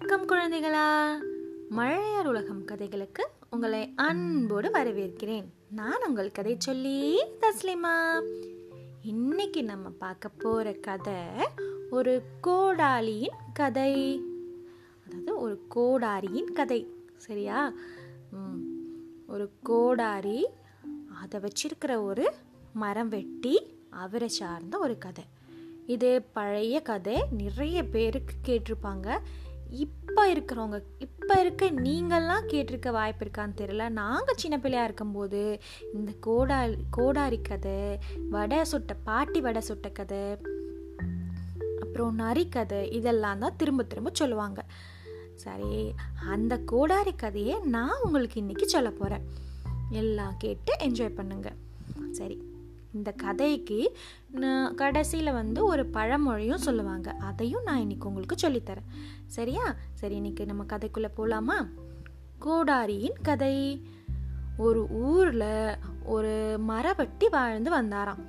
[0.00, 1.16] வணக்கம் குழந்தைகளா.
[1.76, 5.44] மழையார் உலகம் கதைகளுக்கு உங்களை அன்போடு வரவேற்கிறேன்.
[5.70, 8.22] நான் உங்கள் கதை சொல்லி தஸ்லிமா.
[9.02, 11.14] இன்னைக்கு நம்ம பார்க்க போற கதை
[11.90, 14.22] ஒரு கோடாலியின் கதை.
[15.06, 16.86] அதாவது ஒரு கோடாரியின் கதை.
[17.16, 17.72] சரியா?
[19.26, 20.46] ஒரு கோடாரி
[21.22, 22.32] அதை வச்சிருக்கிற ஒரு
[22.72, 25.24] மரம் வெட்டி அவரை சார்ந்த ஒரு கதை.
[25.86, 27.22] இது பழைய கதை.
[27.30, 29.18] நிறைய பேருக்கு கேட்டிருப்பாங்க.
[29.70, 33.88] இப் இப்போ இருக்கிறவங்க இப்போ இருக்க நீங்கள்லாம் கேட்டிருக்க வாய்ப்பு இருக்கான்னு தெரியல.
[33.88, 35.60] நாங்கள் சின்ன பிள்ளையாக இருக்கும்போது
[35.92, 37.98] இந்த கோடாரி கோடாரி கதை
[38.30, 40.36] வடை சுட்ட பாட்டி வடை சுட்ட கதை
[41.80, 44.64] அப்புறம் நரி கதை இதெல்லாம் தான் திரும்ப திரும்ப சொல்லுவாங்க.
[45.34, 45.92] சரி
[46.28, 49.26] அந்த கோடாரி கதையை நான் உங்களுக்கு இன்னைக்கு சொல்ல போகிறேன்
[49.90, 51.52] எல்லாம் கேட்டு என்ஜாய் பண்ணுங்க.
[52.10, 52.49] சரி.
[52.94, 53.96] இந்த கதைக்கு
[54.76, 57.10] கடைசியில் வந்து ஒரு பழமொழியும் சொல்லுவாங்க.
[57.10, 58.88] அதையும் நான் இன்னைக்கு உங்களுக்கு சொல்லித்தரேன்.
[59.26, 59.74] சரியா?
[59.92, 61.66] சரி இன்னைக்கு நம்ம கதைக்குள்ளே போகலாமா
[62.40, 63.86] கோடாரியின் கதை.
[64.56, 68.28] ஒரு ஊரில் ஒரு மரவெட்டி வாழ்ந்து வந்தாராம்.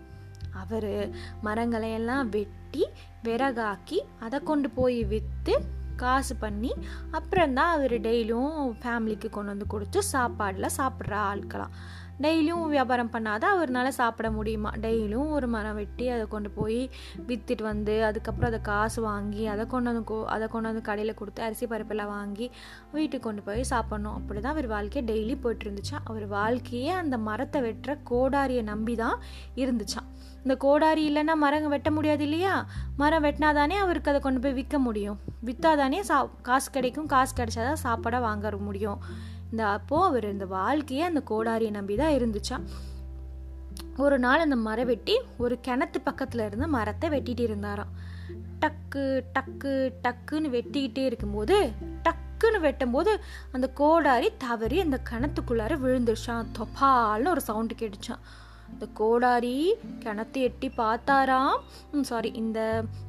[0.54, 1.10] அவர்
[1.42, 2.86] மரங்களை எல்லாம் வெட்டி
[3.24, 5.62] விறகாக்கி அதை கொண்டு போய் விற்று
[5.96, 6.72] காசு பண்ணி
[7.12, 11.74] அப்புறம்தான் அவர் டெய்லியும் ஃபேமிலிக்கு கொண்டு வந்து கொடுத்து சாப்பாடில் சாப்பிட்ற ஆட்களாம்
[12.24, 14.72] டெய்லியும் வியாபாரம் பண்ணாத அவர்னால சாப்பிட முடியுமா?
[14.86, 16.82] டெய்லியும் ஒரு மரம் வெட்டி அதை கொண்டு போய்
[17.28, 21.66] விற்றுட்டு வந்து அதுக்கப்புறம் அதை காசு வாங்கி அதை கொண்டு வந்து அதை கொண்டு வந்து கடையில் கொடுத்து அரிசி
[21.66, 22.48] பருப்பெல்லாம் வாங்கி
[22.92, 24.18] வீட்டுக்கு கொண்டு போய் சாப்பிட்ணும்.
[24.20, 26.00] அப்படி தான் அவர் வாழ்க்கையை டெய்லி போயிட்டு இருந்துச்சா.
[26.04, 29.18] அவர் வாழ்க்கையே அந்த மரத்தை வெட்டுற கோடாரியை நம்பி தான்
[29.64, 30.10] இருந்துச்சான்
[30.44, 32.54] இந்த கோடாரி இல்லைன்னா மரம் வெட்ட முடியாது இல்லையா?
[32.98, 35.20] மரம் வெட்டினாதானே அவருக்கு அதை கொண்டு போய் விற்க முடியும்.
[35.46, 37.12] விற்றாதானே சா காசு கிடைக்கும்.
[37.14, 39.00] காசு கிடைச்சாதான் சாப்பாடை வாங்க முடியும்.
[39.52, 42.66] இந்த அப்போது அவர் இந்த வாழ்க்கையே அந்த கோடாரியை நம்பி தான் இருந்துச்சான்
[43.98, 47.92] ஒரு நாள் அந்த மரம் வெட்டி ஒரு கிணத்து பக்கத்தில் இருந்த மரத்தை வெட்டிட்டு இருந்தாராம்.
[48.60, 49.04] டக்கு
[49.36, 49.74] டக்கு
[50.06, 51.58] டக்குன்னு வெட்டிக்கிட்டே இருக்கும்போது
[52.04, 53.12] டக்குன்னு வெட்டும்போது
[53.52, 58.24] அந்த கோடாரி தவறி அந்த கிணத்துக்குள்ளார விழுந்துருச்சான் தொப்பால்னு ஒரு சவுண்டு கேட்டுச்சான்
[58.72, 59.56] இந்த கோடாரி
[60.04, 61.56] கிணத்தை எட்டி பார்த்தாராம்.
[62.02, 62.60] சாரி இந்த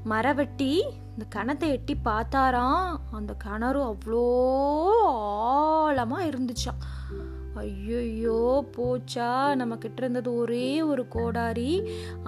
[0.04, 0.72] மரவெட்டி
[1.14, 2.86] இந்த கிணத்தை எட்டி பார்த்தாராம்.
[3.18, 4.26] அந்த கிணறு அவ்வளோ
[5.84, 6.82] ஆழமாக இருந்துச்சான்
[7.62, 8.36] ஐயோ
[8.76, 9.26] போச்சா.
[9.60, 11.72] நம்ம கிட்ட இருந்தது ஒரே ஒரு கோடாரி.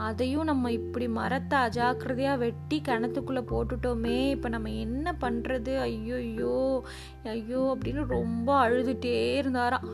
[0.06, 4.19] அதையும் நம்ம இப்படி மரத்தை அஜாக்கிரதையாக வெட்டி கிணத்துக்குள்ளே போட்டுட்டோமே.
[4.34, 6.19] இப்போ நம்ம என்ன பண்ணுறது ஐயோ
[7.34, 9.89] ஐயோ அப்படின்னு ரொம்ப அழுதுகிட்டே இருந்தாராம்.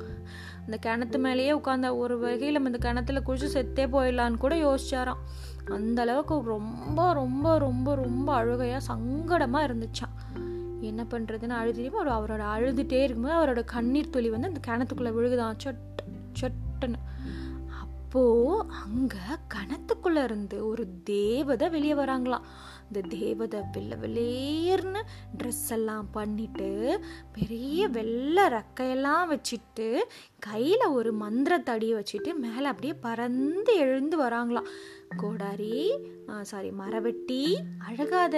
[0.64, 5.22] அந்த கிணத்து மேலேயே உட்காந்த ஒரு வகையில் நம்ம இந்த கிணத்துல குளிச்சு செத்தே போயிடலான்னு கூட யோசிச்சாராம்.
[5.70, 10.16] அந்த அளவுக்கு ரொம்ப ரொம்ப ரொம்ப ரொம்ப அழுகையாக சங்கடமாக இருந்துச்சான்
[10.80, 16.02] என்ன பண்ணுறதுன்னு அழுதுட்டு அவர் அவரோட அழுதுகிட்டே இருக்கும்போது அவரோட கண்ணீர் துளி வந்து அந்த கிணத்துக்குள்ளே விழுகுதான் சொட்
[16.40, 17.00] சொட்டுன்னு.
[17.80, 19.18] அப்போது அங்கே
[19.54, 22.46] கணத்துக்குள்ளே இருந்து ஒரு தேவதை வெளியே வராங்களாம்
[22.86, 25.02] இந்த தேவதை வெள்ளை வெளியேர்னு
[25.38, 27.00] ட்ரெஸ் எல்லாம் பண்ணிட்டு
[27.32, 29.98] பெரிய வெள்ளை ரெக்கையெல்லாம் வச்சுட்டு
[30.38, 34.70] கையில் ஒரு மந்திர தடியை வச்சுட்டு மேலே அப்படியே பறந்து எழுந்து வராங்களாம்
[35.16, 35.98] கோடாரி
[36.40, 37.56] சாரி மரவெட்டி
[37.88, 38.36] அழகாத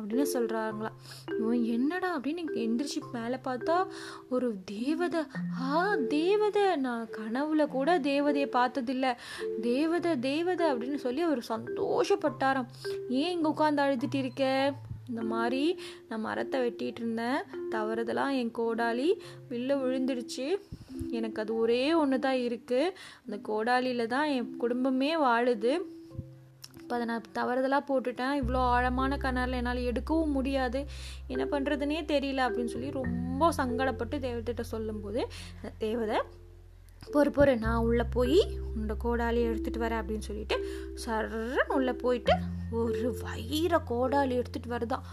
[0.00, 0.98] அப்படின்னு சொல்கிறாங்களாம்
[1.38, 3.86] இவன் என்னடா அப்படின்னு எந்திரிச்சு மேலே பார்த்தா
[4.28, 5.22] ஒரு தேவதை.
[5.60, 6.76] ஆ தேவதை.
[6.76, 9.16] நான் கனவுல கூட தேவதையை பார்த்ததில்ல.
[9.60, 12.70] தேவதை தேவதை அப்படின்னு சொல்லி அவர் சந்தோஷப்பட்டாராம்.
[13.08, 14.72] ஏன் இங்கே உட்காந்து அழுதுட்டு இருக்க?
[15.08, 17.40] இந்த மாதிரி நான் மரத்தை வெட்டிகிட்டு இருந்தேன்.
[17.70, 19.08] தவறுதெல்லாம் என் கோடாலி
[19.50, 20.46] வில்ல விழுந்துடுச்சு.
[21.10, 22.94] எனக்கு அது ஒரே ஒன்று தான் இருக்குது
[23.24, 25.72] அந்த கோடாலியில் தான் என் குடும்பமே வாழுது.
[26.82, 28.36] இப்போ அதை நான் தவறுதலாக போட்டுட்டேன்.
[28.40, 30.80] இவ்வளோ ஆழமான கிணறுல என்னால் எடுக்கவும் முடியாது.
[31.26, 35.22] என்ன பண்ணுறதுனே தெரியல அப்படின்னு சொல்லி ரொம்ப சங்கடப்பட்டு தேவத்திட்ட சொல்லும்போது
[35.78, 36.18] தேவதை
[37.14, 40.56] பொறு பொறு நான் உள்ளே போய் உன்னோட கோடாலி எடுத்துகிட்டு வரேன் அப்படின்னு சொல்லிட்டு
[41.06, 42.34] சர்றன்னு உள்ளே போயிட்டு
[42.80, 45.06] ஒரு வைர கோடாலி எடுத்துகிட்டு வருதான்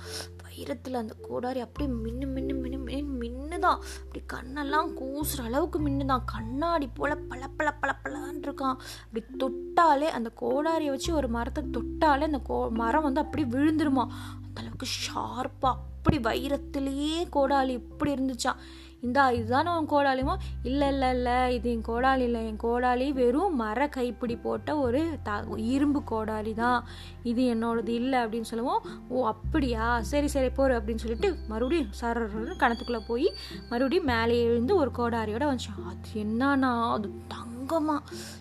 [0.60, 3.78] ஈரத்தில் அந்த கோடாரி அப்படியே மின்னு மின்னு மின்னு மின்னு மின்னுதான்.
[4.02, 6.22] அப்படி கண்ணெல்லாம் கூசுற அளவுக்கு மின்னுதான்.
[6.26, 8.76] கண்ணாடி போல் பல பல பல பலான் இருக்கான்.
[9.06, 14.08] அப்படி தொட்டாலே அந்த கோடாரியை வச்சு ஒரு மரத்தை தொட்டாலே அந்த கோ மரம் வந்து அப்படி விழுந்துருமா.
[14.44, 18.56] அந்த அளவுக்கு ஷார்ப்பாக அப்படி வைரத்திலேயே கோடாலி இப்படி இருந்துச்சான்
[19.02, 23.90] இந்தா இதுதானே உன் கோடாலிமோ இல்லை இல்லை இல்லை இது என் கோடாலி இல்லை என் கோடாலி வெறும் மர
[23.90, 26.84] கைப்பிடி போட்ட ஒரு த இரும்பு கோடாலி தான்
[27.24, 28.84] இது என்னோடது இல்லை அப்படின்னு சொல்லுவோம்.
[29.08, 30.02] ஓ அப்படியா?
[30.02, 33.34] சரி சரி போர் அப்படின்னு சொல்லிட்டு மறுபடியும் சரன்னு கணத்துக்குள்ளே போய்
[33.70, 35.86] மறுபடியும் மேலே எழுந்து ஒரு கோடாரியோட வந்துச்சான்.
[35.86, 38.00] அது என்னன்னா அது தங்கமா.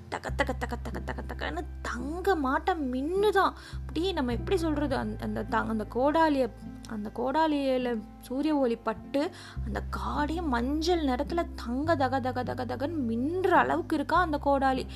[0.08, 3.52] தக்க தக்க தக்க தக்க தக்க தக்கன்னு தங்க மாட்டம் மின்னுதான்.
[3.72, 6.48] அப்படியே நம்ம எப்படி சொல்கிறது அந்த அந்த தங் அந்த கோடாலியை
[6.88, 9.30] அந்த கோடாலியில் சூரிய ஒளி பட்டு
[9.66, 14.86] அந்த காடியே மஞ்சள் நிறத்தில் தங்க தக தக தக தகன்னு மின்ற அளவுக்கு இருக்கா அந்த கோடாலி.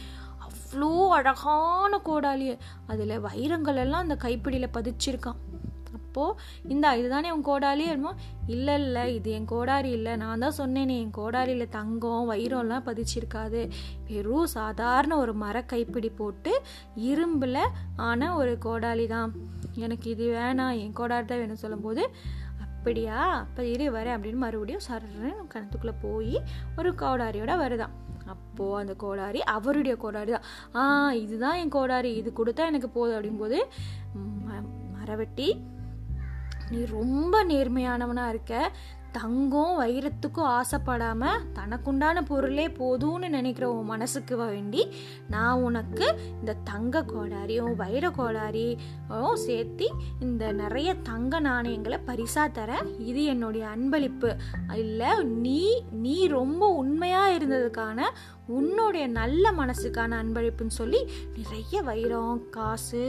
[0.44, 5.40] அவ்வளோ அழகான கோடாலி அதில் வைரங்கள் எல்லாம் அந்த கைப்பிடியில் பதிச்சிருக்கான்.
[6.12, 7.86] அப்போது இந்த இதுதானே உன் கோடாலி?
[7.86, 8.14] என்னமோ
[8.46, 10.16] இல்லை இல்லை இது என் கோடாரி இல்லை.
[10.16, 13.70] நான் தான் சொன்னேனே என் கோடாரியில் தங்கம் வைரம்லாம் பதிச்சிருக்காது.
[14.08, 16.62] வெறும் சாதாரண ஒரு மர கைப்பிடி போட்டு
[16.96, 19.32] இரும்பில் ஆன ஒரு கோடாலி தான்.
[19.74, 22.10] எனக்கு இது வேணாம் என் கோடாரி தான் வேணும் சொல்லும்போது
[22.60, 23.38] அப்படியா?
[23.38, 24.18] அப்போ இரு வரேன்.
[24.18, 26.42] அப்படின்னு மறுபடியும் சர்றன்னு கிணத்துக்குள்ளே போய்
[26.78, 27.94] ஒரு கோடாரியோட வருதான்
[28.26, 30.42] அப்போது அந்த கோடாரி அவருடைய கோடாரி தான்.
[30.74, 32.14] ஆ இதுதான் என் கோடாரி.
[32.14, 33.16] இது கொடுத்தா எனக்கு போதும்.
[33.16, 33.56] அப்படிங்கும்போது
[34.48, 35.60] ம- மரவெட்டி
[36.72, 38.72] நீ ரொம்ப நேர்மையானவனா இருக்க.
[39.16, 41.22] தங்கம் வைரத்துக்கும் ஆசைப்படாம
[41.54, 44.82] தனக்குண்டான பொருளே போதும்னு நினைக்கிற உன் மனசுக்கு வேண்டி
[45.28, 46.06] நான் உனக்கு
[46.38, 49.88] இந்த தங்க கோடாரியும் வைர கோடாரியும் சேர்த்து
[50.20, 52.88] இந்த நிறைய தங்க நாணயங்களை பரிசா தரேன்.
[52.98, 54.30] இது என்னுடைய அன்பளிப்பு.
[54.74, 55.10] இல்லை
[55.44, 58.00] நீ நீ ரொம்ப உண்மையா இருந்ததுக்கான
[58.46, 61.02] உன்னுடைய நல்ல மனசுக்கான அன்பளிப்புன்னு சொல்லி
[61.36, 63.04] நிறைய வைரம் காசு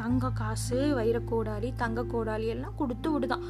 [0.00, 3.44] தங்க காசு வைரக்கோடாலி தங்க கோடாலி எல்லாம் கொடுத்து விடுதான்.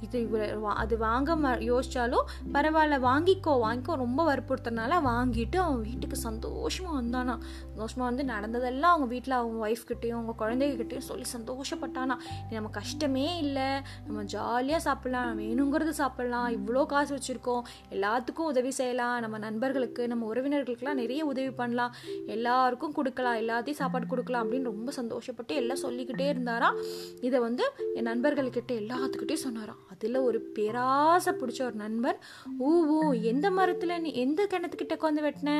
[0.00, 6.16] இது இவ்வளோ வா- அது வாங்க ம யோசித்தாலும் பரவாயில்ல வாங்கிக்கோ வாங்கிக்கோ ரொம்ப வற்புறுத்தனால வாங்கிட்டு அவன் வீட்டுக்கு
[6.16, 7.38] சந்தோஷமாக வந்தானா.
[7.40, 12.16] சந்தோஷமாக வந்து நடந்ததெல்லாம் அவங்க வீட்டில் அவங்க ஒய்ஃப் கிட்டேயும் அவங்க குழந்தைகிட்டையும் சொல்லி சந்தோஷப்பட்டானா.
[12.50, 13.80] நம்ம கஷ்டமே இல்லை.
[14.06, 15.38] நம்ம ஜாலியாக சாப்பிட்லாம்.
[15.38, 16.58] வேணுங்கிறது சாப்பிட்லாம்.
[16.58, 17.62] இவ்வளோ காசு வச்சுருக்கோம்.
[17.90, 19.20] எல்லாத்துக்கும் உதவி செய்யலாம்.
[19.20, 21.94] நம்ம நண்பர்களுக்கு நம்ம உறவினர்களுக்கெல்லாம் நிறைய உதவி பண்ணலாம்.
[22.26, 23.34] எல்லாருக்கும் கொடுக்கலாம்.
[23.34, 26.76] எல்லாத்தையும் சாப்பாடு கொடுக்கலாம் அப்படின்னு ரொம்ப சந்தோஷப்பட்டு எல்லாம் சொல்லிக்கிட்டே இருந்தாராம்
[27.20, 29.92] இதை வந்து என் நண்பர்கள்கிட்ட எல்லாத்துக்கிட்டேயும் சொன்னாராம்.
[29.94, 32.16] அதில் ஒரு பேராசை பிடிச்ச ஒரு நண்பர்
[32.60, 32.98] ஊ ஊ
[33.30, 35.50] எந்த மரத்தில் நீ எந்த கிணத்துக்கிட்ட உட்காந்து வெட்டின?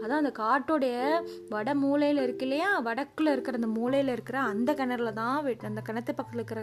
[0.00, 0.96] அதான் அந்த காட்டோடைய
[1.48, 2.70] வட மூலையில் இருக்கு இல்லையா?
[2.80, 6.62] வடக்குள்ள இருக்கிற அந்த மூலையில் இருக்கிற அந்த கிணறுல தான் வெட் அந்த கிணத்து பக்கத்தில் இருக்கிற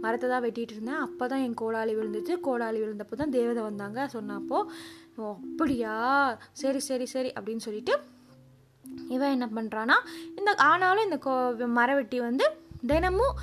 [0.00, 1.02] மரத்தை தான் வெட்டிட்டு இருந்தேன்.
[1.06, 2.36] அப்போ தான் என் கோடாலி விழுந்துச்சு.
[2.46, 3.84] கோடாளி விழுந்தப்போ தான் தேவதை வந்தாங்க.
[4.14, 4.58] சொன்னப்போ
[5.18, 5.94] "ஓ, அப்படியா?
[6.54, 7.94] சரி சரி சரி அப்படின்னு சொல்லிட்டு
[9.14, 9.96] இவன் என்ன பண்ணுறான்னா
[10.38, 11.32] இந்த ஆனாலும் இந்த கோ
[11.78, 12.46] மரவெட்டி வந்து
[12.86, 13.34] தினமும்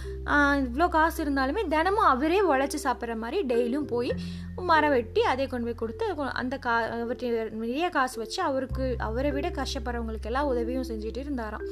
[0.66, 4.12] இவ்வளோ காசு இருந்தாலுமே தினமும் அவரே உழைச்சி சாப்பிட்ற மாதிரி டெய்லியும் போய்
[4.56, 9.50] மரம் வெட்டி அதை கொண்டு போய் கொடுத்து அந்த கா அவர்கிட்ட நிறைய காசு வச்சு அவருக்கு அவரை விட
[9.50, 11.66] கஷ்டப்படுறவங்களுக்கு எல்லாம் உதவியும் செஞ்சுட்டு இருந்தாராம்.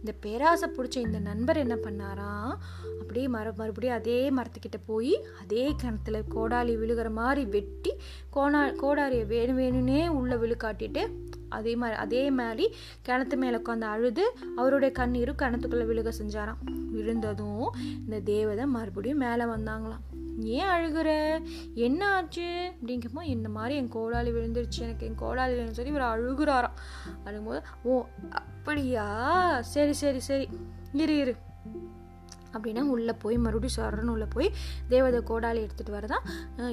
[0.00, 2.52] இந்த பேராசை பிடிச்ச இந்த நண்பர் என்ன பண்ணாராம்?
[3.00, 7.92] அப்படியே மர மறுபடியும் அதே மரத்துக்கிட்ட போய் அதே கிணத்துல கோடாலி விழுகிற மாதிரி வெட்டி
[8.36, 11.04] கோணா கோடாரியை வேணும் வேணும்னே உள்ளே விழுக்காட்டிட்டு
[11.48, 12.74] அதே மாதிரி அதே மாதிரி
[13.08, 16.70] கிணத்து மேலே உட்காந்து அழுது அவருடைய கண்ணீரும் கிணத்துக்குள்ளே விழுக செஞ்சாராம்.
[16.90, 20.00] விழுந்ததும் இந்த தேவதை மறுபடியும் மேலே வந்தாங்களாம்.
[20.40, 21.38] ஏன் அழுகுற?
[21.74, 22.72] என்ன ஆச்சு?
[22.82, 24.80] அப்படிங்கப்போ இந்த மாதிரி என் கோடாளி விழுந்துருச்சு.
[24.80, 26.76] எனக்கு என் கோடாளி சொல்லி இவர் அழுகுறாராம்.
[27.24, 29.62] அழுகும்போது ஓ அப்படியா?
[29.62, 30.48] சரி சரி சரி.
[30.92, 31.34] இரு இரு.
[32.56, 34.52] அப்படின்னா உள்ளே போய் மறுபடியும் சொரன்னு உள்ளே போய்
[34.88, 36.24] தேவதை கோடாலி எடுத்துகிட்டு வரதான்.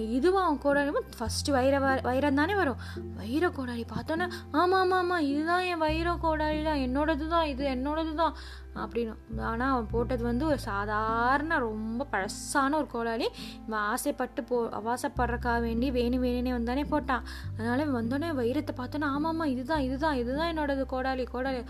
[0.10, 2.78] இதுவும் அவன் கோடாலியும் ஃபஸ்ட்டு வைர வ- வைரம் தானே வரும்.
[3.16, 8.14] வைர கோடாலி பார்த்தோன்னே ஆமாம் ஆமாம் ஆமாம் இதுதான் என் வைர கோடாலி தான் என்னோடது தான் இது என்னோடது
[8.14, 8.36] தான்
[8.76, 9.16] அப்படின்னு.
[9.40, 13.28] ஆனால் அவன் போட்டது வந்து ஒரு சாதாரண ரொம்ப பழசான ஒரு கோடாலி.
[13.68, 14.64] இவன் ஆசைப்பட்டு போ
[14.94, 17.24] ஆசைப்படுறக்காக வேண்டி வேணும் வேணுனே வந்தானே போட்டான்.
[17.54, 21.62] அதனால வந்தோடனே வைரத்தை பார்த்தோன்னே ஆமாம்மா இதுதான் இதுதான் இதுதான் என்னோடது கோடாலி கோடாலி.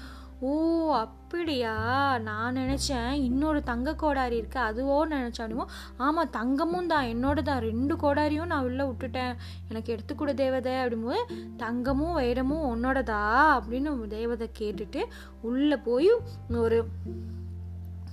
[0.46, 0.54] ஓ
[0.96, 1.74] அப்படியா?
[2.20, 5.66] நான் நினச்சேன் இன்னொரு தங்க கோடாரி இருக்கு அதுவோ நினச்சானுமோ
[5.98, 7.62] ஆமாம் தங்கமும் தான் என்னோட தான்.
[7.62, 9.34] ரெண்டு கோடாரியும் நான் உள்ளே விட்டுட்டேன்.
[9.70, 11.24] எனக்கு எடுத்துக்கூட தேவதை அப்படிங்கும்போது
[11.58, 13.22] தங்கமும் வைரமும் உன்னோடதா?
[13.58, 15.04] அப்படின்னு தேவதை கேட்டுட்டு
[15.42, 16.10] உள்ளே போய்
[16.50, 16.80] ஒரு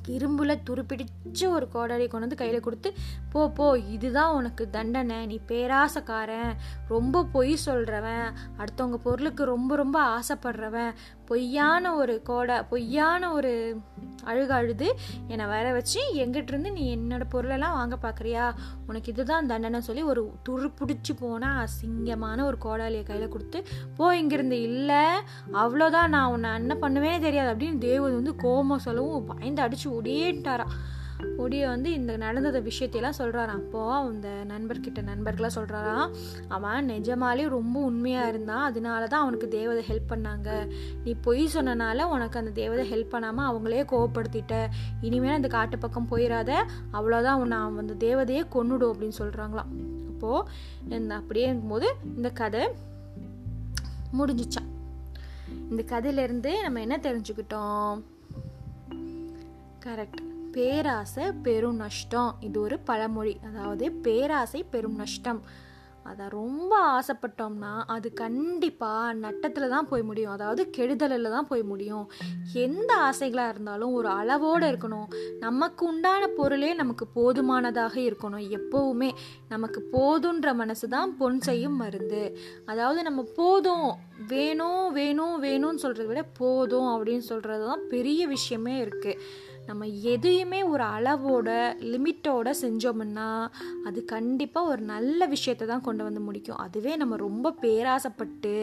[0.09, 2.95] இரும்புல துருப்பிடிச்ச ஒரு கோடாரியை கொண்டு வந்து கையில் கொடுத்து
[3.30, 5.26] போ போ இதுதான் உனக்கு தண்டனை.
[5.26, 6.54] நீ பேராசக்காரன்.
[6.88, 10.95] ரொம்ப பொய் சொல்கிறவன் அடுத்தவங்க பொருளுக்கு ரொம்ப ரொம்ப ஆசைப்படுறவன்.
[11.25, 13.80] பொய்யான ஒரு கோடா பொய்யான ஒரு
[14.25, 14.97] அழுக அழுது
[15.29, 18.53] என்னை வர வச்சு எங்கிட்டிருந்து நீ என்னோட பொருளெல்லாம் வாங்க பார்க்குறியா?
[18.87, 23.65] உனக்கு இதுதான் தண்டனை சொல்லி ஒரு துரு பிடிச்சி போனால் அசிங்கமான ஒரு கோடாலியை கையில் கொடுத்து
[23.97, 25.03] போ இங்கிருந்து இல்லை
[25.53, 30.67] அவ்வளோதான் நான் உன்னை என்ன பண்ணுவேனே தெரியாது அப்படின்னு தேவதை வந்து கோமம் சொல்லவும் பயந்து அடிச்சு ஒடியேட்டாரா
[31.39, 36.15] ஒடிய வந்து இந்த நடந்தத விஷயத்தையெல்லாம் சொல்கிறாராம் அப்போது அந்த நண்பர்கிட்ட நண்பர்களாக சொல்கிறாராம்
[36.49, 38.62] அவன் நிஜமாலே ரொம்ப உண்மையாக இருந்தான்.
[38.62, 40.69] அதனால தான் அவனுக்கு தேவதை ஹெல்ப் பண்ணாங்க.
[41.05, 44.67] நீ பொய் சொன்னனால உனக்கு அந்த தேவதை ஹெல்ப் பண்ணாமல் அவங்களே கோவப்படுத்திட்ட.
[45.00, 46.50] இனிமேல் அந்த காட்டு பக்கம் போயிடாத
[46.93, 49.73] அவ்வளோதான் உன்னை அவன் அந்த தேவதையே கொன்னுடும் அப்படின்னு சொல்கிறாங்களாம்
[50.09, 50.49] அப்போது
[50.89, 52.69] இந்த அப்படியே இருக்கும்போது இந்த கதை
[54.19, 54.69] முடிஞ்சிச்சான்
[55.71, 58.00] இந்த கதையிலேருந்து நம்ம என்ன தெரிஞ்சுக்கிட்டோம்?
[59.87, 60.21] கரெக்ட்.
[60.57, 62.30] பேராசை பெரும் நஷ்டம்.
[62.40, 63.35] இது ஒரு பழமொழி.
[63.49, 65.42] அதாவது பேராசை பெரும் நஷ்டம்.
[66.11, 70.33] அதை ரொம்ப ஆசைப்பட்டோம்னா அது கண்டிப்பாக நட்டத்தில் தான் போய் முடியும்.
[70.33, 72.07] அதாவது கெடுதலில் தான் போய் முடியும்.
[72.64, 75.09] எந்த ஆசைகளாக இருந்தாலும் ஒரு அளவோடு இருக்கணும்.
[75.38, 78.47] நமக்கு உண்டான பொருளே நமக்கு போதுமானதாக இருக்கணும்.
[78.59, 79.11] எப்போவுமே
[79.49, 82.25] நமக்கு போதுன்ற மனசு தான் பொன் செய்யும் மருந்து.
[82.66, 83.87] அதாவது நம்ம போதும்
[84.33, 89.21] வேணும் வேணும் வேணும்னு சொல்கிறத விட போதும் அப்படின்னு சொல்கிறது தான் பெரிய விஷயமே இருக்குது
[89.69, 91.49] நம்ம எதையுமே ஒரு அளவோட
[91.90, 93.26] லிமிட்டோட செஞ்சோம்னா
[93.88, 96.62] அது கண்டிப்பாக ஒரு நல்ல விஷயத்தை தான் கொண்டு வந்து முடிக்கும்.
[96.64, 98.55] அதுவே நம்ம ரொம்ப பேராசைப்பட்டு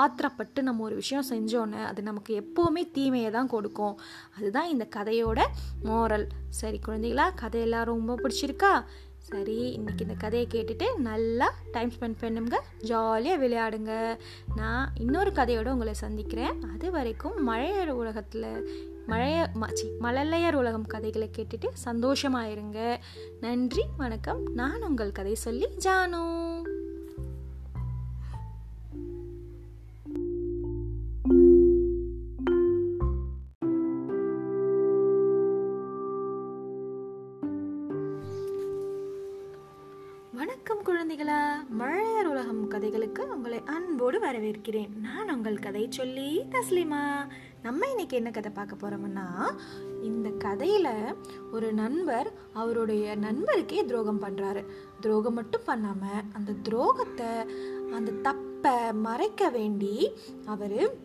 [0.00, 3.98] ஆத்திரப்பட்டு நம்ம ஒரு விஷயம் செஞ்சோன்னே அது நமக்கு எப்போவுமே தீமையை தான் கொடுக்கும்.
[4.36, 5.42] அதுதான் இந்த கதையோட
[5.88, 6.26] மோரல்
[6.60, 8.72] சரி குழந்தைகளா கதை எல்லாரும் ரொம்ப பிடிச்சிருக்கா?
[9.30, 12.56] சரி இன்னைக்கு இந்த கதையை கேட்டுட்டு நல்லா டைம் ஸ்பெண்ட் பண்ணுங்க.
[12.90, 13.92] ஜாலியாக விளையாடுங்க.
[14.56, 16.60] நான் இன்னொரு கதையோடு உங்களை சந்திக்கிறேன்.
[16.74, 18.50] அது வரைக்கும் மழையர் உலகத்தில்
[19.06, 23.00] மழைய மாச்சி மழலையர் உலகம் கதைகளை கேட்டுட்டு சந்தோஷமாக இருங்க
[23.40, 24.52] நன்றி வணக்கம்.
[24.54, 26.62] நான் உங்கள் கதை சொல்லி ஜானு.
[40.32, 41.56] வணக்கம் குழந்தைகளா.
[41.78, 44.96] மழையர் உலகம் கதைகளுக்கு உங்களை அன்போடு வரவேற்கிறேன்.
[44.96, 47.28] நான் உங்கள் கதை சொல்லி தஸ்லிமா.
[47.66, 49.56] நம்ம இன்னைக்கு என்ன கதை பார்க்க போகிறோம்னா
[50.02, 51.14] இந்த கதையில்
[51.52, 54.64] ஒரு நண்பர் அவருடைய நண்பருக்கே துரோகம் பண்ணுறாரு
[55.00, 57.46] துரோகம் மட்டும் பண்ணாமல் அந்த துரோகத்தை
[57.90, 60.12] அந்த தப்பை மறைக்க வேண்டி
[60.44, 61.04] அவர்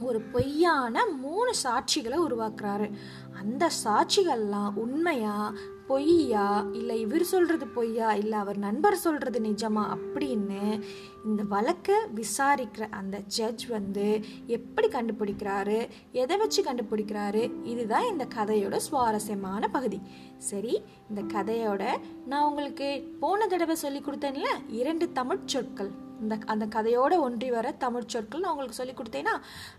[0.00, 2.92] ஒரு பொய்யான மூணு சாட்சிகளை உருவாக்குறாரு.
[3.40, 5.52] அந்த சாட்சிகள்லாம் உண்மையா
[5.92, 6.66] பொய்யா?
[6.72, 8.14] இல்லை இவர் சொல்றது பொய்யா?
[8.14, 9.96] இல்லை அவர் நண்பர் சொல்றது நிஜமா?
[10.02, 10.82] அப்படின்னு
[11.24, 15.88] இந்த வழக்கை விசாரிக்கிற அந்த ஜட்ஜ் வந்து எப்படி கண்டுபிடிக்கிறாரு?
[16.12, 17.64] எதை வச்சு கண்டுபிடிக்கிறாரு?
[17.64, 20.00] இதுதான் இந்த கதையோட சுவாரஸ்யமான பகுதி.
[20.38, 21.84] சரி இந்த கதையோட
[22.26, 26.01] நான் உங்களுக்கு போன தடவை சொல்லி கொடுத்தேன்ல இரண்டு தமிழ் சொற்கள்.
[26.22, 29.34] இந்த அந்த கதையோட ஒன்றி வர தமிழ் சொற்கள் நான் உங்களுக்கு சொல்லி கொடுத்தேன்னா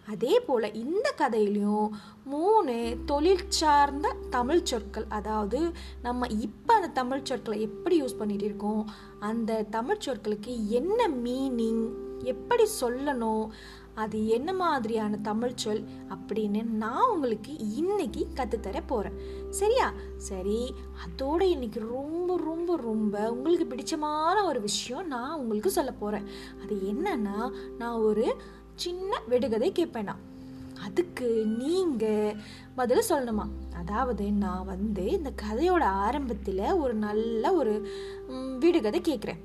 [0.08, 1.90] அதே போல் இந்த கதையிலையும்
[2.26, 5.62] மூணு தொழில் சார்ந்த தமிழ் சொற்கள் அதாவது
[6.02, 8.84] நம்ம இப்போ அந்த தமிழ் சொற்களை எப்படி யூஸ் பண்ணிட்டு இருக்கோம்
[9.24, 11.86] அந்த தமிழ் சொற்களுக்கு என்ன மீனிங்
[12.26, 13.46] எப்படி சொல்லணும்
[13.96, 15.82] அது என்ன மாதிரியான தமிழ் சொல்
[16.14, 19.18] அப்படின்னு நான் உங்களுக்கு இன்னைக்கு கற்றுத்தர போகிறேன்
[19.54, 19.94] சரியா?
[20.18, 26.28] சரி அதோட இன்னைக்கு ரொம்ப ரொம்ப ரொம்ப உங்களுக்கு பிடிச்சமான ஒரு விஷயம் நான் உங்களுக்கு சொல்ல போகிறேன்
[26.64, 27.38] அது என்னன்னா
[27.78, 28.36] நான் ஒரு
[28.76, 30.16] சின்ன விடுகதை கேட்பேனா
[30.84, 32.38] அதுக்கு நீங்கள்
[32.76, 33.46] பதில் சொல்லணுமா?
[33.76, 37.74] அதாவது நான் வந்து இந்த கதையோட ஆரம்பத்தில் ஒரு நல்ல ஒரு
[38.60, 39.42] விடுகதை கேட்குறேன்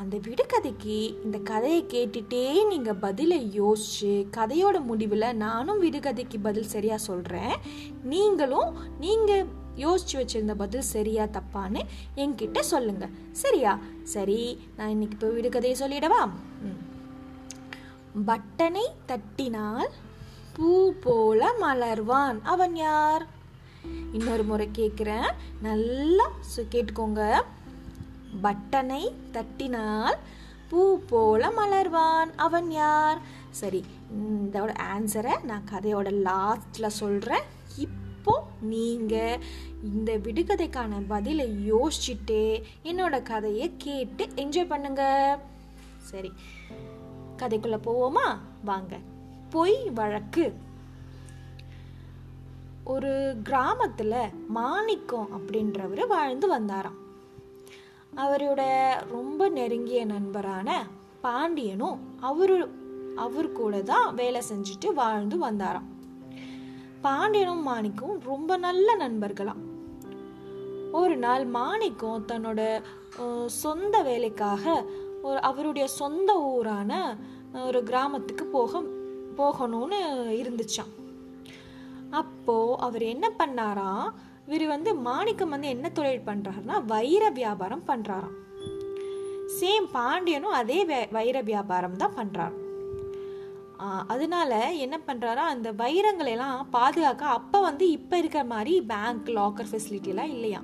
[0.00, 7.54] அந்த விடுகதைக்கு இந்த கதையை கேட்டுட்டே நீங்கள் பதிலை யோசிச்சு கதையோட முடிவில் நானும் விடுகதைக்கு பதில் சரியாக சொல்கிறேன்
[8.02, 9.44] நீங்களும் நீங்கள்
[9.76, 11.82] யோசிச்சு வச்சிருந்த பதில் சரியா தப்பான்னு
[12.16, 13.08] என்கிட்ட சொல்லுங்க.
[13.32, 13.78] சரியா?
[14.02, 16.28] சரி நான் இன்னைக்கு இப்போ விடுகதையை சொல்லிடவா?
[18.26, 19.90] பட்டனை தட்டினால்
[20.52, 22.42] பூ போல மலர்வான்.
[22.42, 23.26] அவன் யார்?
[24.12, 25.30] இன்னொரு முறை கேட்குறேன்
[25.62, 26.32] நல்லா
[26.70, 27.42] கேட்டுக்கோங்க.
[28.42, 30.18] பட்டனை தட்டினால்
[30.70, 33.20] பூ போல மலர்வான் அவன் யார்?
[33.50, 33.84] சரி
[34.20, 39.38] இதோட ஆன்சரை நான் கதையோட லாஸ்டில் சொல்கிறேன் இப்போ நீங்கள்
[39.82, 42.40] இந்த விடுகதைக்கான பதிலை யோசிச்சுட்டு
[42.84, 45.02] என்னோட கதையை கேட்டு என்ஜாய் பண்ணுங்க.
[45.98, 46.32] சரி
[47.36, 48.26] கதைக்குள்ளே போவோமா?
[48.64, 48.98] வாங்க.
[49.50, 50.46] பொய் வழக்கு.
[52.84, 56.98] ஒரு கிராமத்தில் மாணிக்கம் அப்படின்றவர் வாழ்ந்து வந்தாராம்.
[58.24, 58.62] அவரோட
[59.14, 60.68] ரொம்ப நெருங்கிய நண்பரான
[61.24, 61.98] பாண்டியனும்
[62.30, 62.56] அவரு
[63.24, 65.88] அவர் கூட தான் வேலை செஞ்சுட்டு வாழ்ந்து வந்தாராம்.
[67.06, 69.62] பாண்டியனும் மாணிக்கும் ரொம்ப நல்ல நண்பர்களாம்.
[71.00, 72.60] ஒரு நாள் மாணிக்கம் தன்னோட
[73.62, 74.64] சொந்த வேலைக்காக
[75.22, 76.92] ஒரு அவருடைய சொந்த ஊரான
[77.66, 78.82] ஒரு கிராமத்துக்கு போக
[79.38, 80.00] போகணும்னு
[80.40, 80.94] இருந்துச்சான்
[82.20, 82.56] அப்போ
[82.86, 84.08] அவர் என்ன பண்ணாராம்?
[84.48, 88.36] இவர் வந்து மாணிக்கம் வந்து என்ன தொழில் பண்ணுறாருன்னா வைர வியாபாரம் பண்ணுறாராம்
[89.60, 90.78] சேம் பாண்டியனும் அதே
[91.10, 92.56] வைர வியாபாரம் தான் பண்ணுறாரு
[93.86, 100.62] அதனால என்ன பண்ணுறாரா அந்த வைரங்களெல்லாம் பாதுகாக்க அப்போ வந்து இப்போ இருக்கிற மாதிரி பேங்க் லாக்கர் ஃபெசிலிட்டிலாம் இல்லையா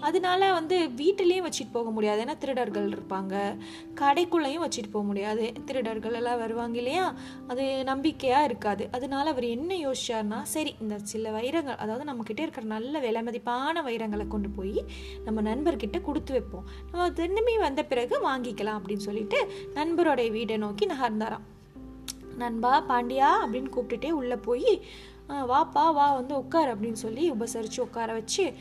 [0.00, 2.24] அதனால வந்து வீட்டிலையும் வச்சுட்டு போக முடியாது.
[2.24, 3.56] ஏன்னா திருடர்கள் இருப்பாங்க.
[4.00, 5.52] கடைக்குள்ளேயும் வச்சுட்டு போக முடியாது.
[5.64, 7.14] திருடர்கள் எல்லாம் வருவாங்க இல்லையா?
[7.48, 8.88] அது நம்பிக்கையாக இருக்காது.
[8.92, 14.28] அதனால அவர் என்ன யோசிச்சார்னா சரி இந்த சில வைரங்கள் அதாவது நம்மக்கிட்ட இருக்கிற நல்ல விலை மதிப்பான வைரங்களை
[14.28, 14.84] கொண்டு போய்
[15.24, 16.64] நம்ம நண்பர்கிட்ட கொடுத்து வைப்போம்.
[16.90, 21.46] நம்ம திரும்பி வந்த பிறகு வாங்கிக்கலாம் அப்படின்னு சொல்லிட்டு நண்பரோடைய வீடை நோக்கி நகர்ந்தாராம்.
[22.36, 24.82] நண்பா பாண்டியா அப்படின்னு கூப்பிட்டுட்டே உள்ளே போய்
[25.28, 28.52] வாப்பா வா வந்து உட்கார் அப்படின்னு சொல்லி உபசரித்து உட்கார வச்சு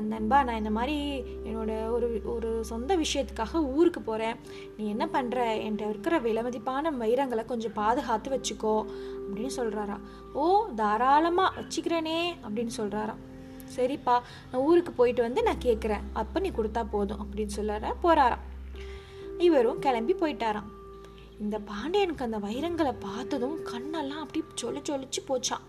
[0.00, 4.36] நண்பா நான் இந்த மாதிரி என்னோட ஒரு ஒரு சொந்த விஷயத்துக்காக ஊருக்கு போகிறேன்
[4.76, 8.86] நீ என்ன பண்ணுற என்கிட்ட இருக்கிற விலமதிப்பான வைரங்களை கொஞ்சம் பாதுகாத்து வச்சுக்கோ
[9.28, 9.98] அப்படின்னு சொல்கிறாரா
[10.32, 13.22] ஓ தாராளமாக வச்சுக்கிறேனே அப்படின்னு சொல்கிறாராம்
[13.76, 14.20] சரிப்பா
[14.52, 18.44] நான் ஊருக்கு போயிட்டு வந்து நான் கேட்குறேன் அப்போ நீ கொடுத்தா போதும் அப்படின்னு சொல்லுற போகிறாராம்
[19.38, 20.68] இவரும் கிளம்பி போயிட்டாராம்.
[21.40, 25.66] இந்த பாண்டியனுக்கு அந்த வைரங்களை பார்த்ததும் கண்ணெல்லாம் அப்படி சொல்லி சொல்லிச்சு போச்சான்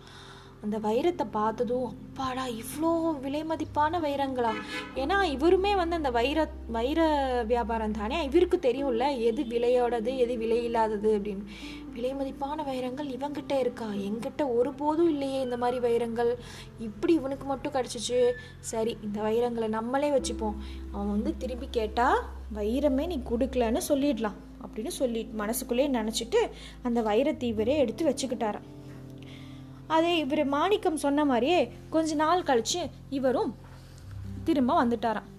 [0.64, 4.52] அந்த வைரத்தை பார்த்ததும் அப்பாடா இவ்வளோ விலை மதிப்பான வைரங்களா?
[4.96, 7.00] ஏன்னா இவருமே வந்து அந்த வைர வைர
[7.48, 8.24] வியாபாரம் தானே?
[8.24, 11.46] இவருக்கு தெரியும்ல எது விலையோடது எது விலை இல்லாதது அப்படின்னு.
[11.94, 13.86] விலை மதிப்பான வைரங்கள் இவங்கிட்ட இருக்கா?
[13.86, 16.36] எங்கிட்ட ஒருபோதும் இல்லையே இந்த மாதிரி வைரங்கள்.
[16.80, 18.32] இப்படி இவனுக்கு மட்டும் கிடச்சிச்சு.
[18.60, 20.56] சரி இந்த வைரங்களை நம்மளே வச்சுப்போம்.
[20.92, 24.40] அவன் வந்து திரும்பி கேட்டால் வைரமே நீ கொடுக்கலன்னு சொல்லிடலாம்.
[24.66, 26.50] அப்படின்னு சொல்லி மனசுக்குள்ளேயே நினச்சிட்டு
[26.82, 28.68] அந்த வைரத்தை இவரே எடுத்து வச்சுக்கிட்டாராம்.
[29.88, 33.56] அதே இவர் மாணிக்கம் சொன்ன மாதிரியே கொஞ்ச நாள் கழித்து இவரும்
[34.44, 35.30] திரும்ப வந்துட்டாராம்.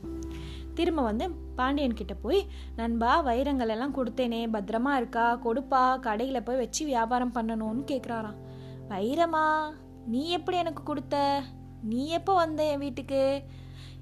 [0.74, 4.40] திரும்ப வந்து பாண்டியன் கிட்ட போய் நண்பா வைரங்கள் எல்லாம் கொடுத்தேனே.
[4.52, 5.40] பத்திரமா இருக்கா?
[5.44, 6.00] கொடுப்பா.
[6.00, 8.40] கடையில் போய் வச்சு வியாபாரம் பண்ணணும்னு கேட்குறாராம்
[8.88, 9.70] வைரமா
[10.06, 11.42] நீ எப்படி எனக்கு கொடுத்த?
[11.82, 13.42] நீ எப்போ வந்த என் வீட்டுக்கு?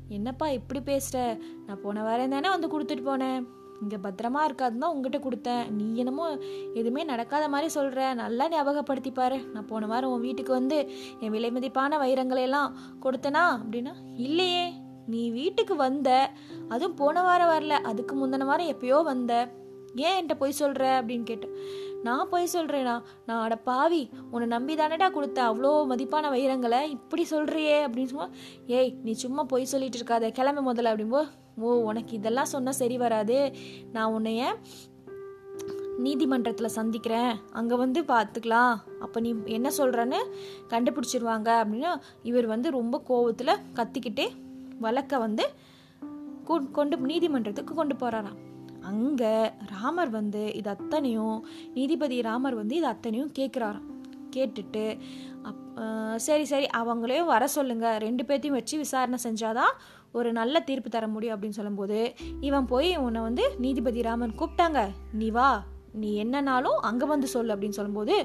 [0.08, 3.44] என்னப்பா இப்படி பேசுகிற நான் போன வாரம் தானே வந்து கொடுத்துட்டு போனேன்.
[3.82, 5.64] இங்கே பத்திரமா இருக்காதுன்னா உங்ககிட்ட கொடுத்தேன்.
[5.70, 6.26] நீ என்னமோ
[6.74, 10.78] எதுவுமே நடக்காத மாதிரி சொல்கிற நல்லா ஞாபகப்படுத்திப்பாரு நான் போன வாரம் உன் வீட்டுக்கு வந்து
[11.20, 12.72] என் விலை மதிப்பான வைரங்களையெல்லாம்
[13.04, 14.64] கொடுத்தனா அப்படின்னா இல்லையே.
[15.12, 16.10] நீ வீட்டுக்கு வந்த.
[16.68, 17.76] அதுவும் போன வாரம் வரல.
[17.90, 19.32] அதுக்கு முந்தின வாரம் எப்பயோ வந்த.
[20.04, 21.56] ஏன் என்கிட்ட பொய் சொல்கிற அப்படின்னு கேட்டேன்
[22.06, 22.94] நான் பொய் சொல்கிறேனா
[23.26, 24.00] நான் அட பாவி
[24.30, 26.80] உன்னை நம்பி தானடா கொடுத்த அவ்வளோ மதிப்பான வைரங்களை?
[26.96, 28.28] இப்படி சொல்கிறியே அப்படின்னு சும்மா
[28.78, 30.30] ஏய் நீ சும்மா பொய் சொல்லிட்டு இருக்காத.
[30.38, 31.22] கிளம்பு முதல்ல அப்படின்போ.
[31.56, 33.54] ஓ உனக்கு இதெல்லாம் சொன்னால் சரி வராது.
[33.92, 34.44] நான் உன்னைய
[35.98, 37.34] நீதிமன்றத்தில் சந்திக்கிறேன்.
[37.52, 40.20] அங்கே வந்து பார்த்துக்கலாம் அப்போ நீ என்ன சொல்கிறன்னு
[40.68, 44.28] கண்டுபிடிச்சிருவாங்க அப்படின்னா இவர் வந்து ரொம்ப கோவத்தில் கத்திக்கிட்டே
[44.78, 45.46] வழக்கை வந்து
[46.72, 48.40] கொண்டு நீதிமன்றத்துக்கு கொண்டு போகிறாராம்
[48.82, 51.44] அங்கே ராமர் வந்து இது அத்தனையும்
[51.74, 53.86] நீதிபதி ராமர் வந்து இது அத்தனையும் கேட்குறாராம்
[54.36, 54.98] கேட்டுட்டு
[55.42, 55.62] அப்
[56.16, 59.74] சரி சரி அவங்களையும் வர சொல்லுங்கள் ரெண்டு பேர்த்தையும் வச்சு விசாரணை செஞ்சாதான்
[60.18, 61.98] ஒரு நல்ல தீர்ப்பு தர முடியும் அப்படின்னு சொல்லும்போது
[62.48, 64.80] இவன் போய் உன்னை வந்து நீதிபதி ராமன் கூப்பிட்டாங்க.
[65.20, 65.50] நீ வா
[66.02, 68.16] நீ என்னன்னாலும் அங்கே வந்து சொல்லு அப்படின்னு சொல்லும்போது